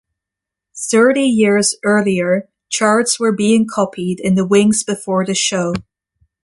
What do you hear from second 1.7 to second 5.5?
earlier, charts were being copied in the wings before the